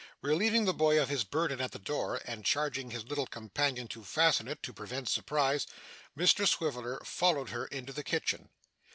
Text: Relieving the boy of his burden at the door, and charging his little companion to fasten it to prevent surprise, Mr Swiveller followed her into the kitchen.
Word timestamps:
Relieving 0.23 0.65
the 0.65 0.73
boy 0.73 0.99
of 0.99 1.09
his 1.09 1.23
burden 1.23 1.61
at 1.61 1.73
the 1.73 1.77
door, 1.77 2.19
and 2.25 2.43
charging 2.43 2.89
his 2.89 3.05
little 3.05 3.27
companion 3.27 3.87
to 3.87 4.03
fasten 4.03 4.47
it 4.47 4.63
to 4.63 4.73
prevent 4.73 5.07
surprise, 5.07 5.67
Mr 6.17 6.47
Swiveller 6.47 6.99
followed 7.05 7.49
her 7.51 7.67
into 7.67 7.93
the 7.93 8.03
kitchen. 8.03 8.49